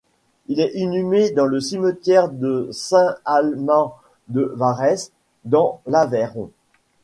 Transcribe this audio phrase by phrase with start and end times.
[0.47, 5.11] Il est inhumé dans le cimetière de Saint-Amans-de-Varès
[5.45, 6.49] dans l'Aveyron.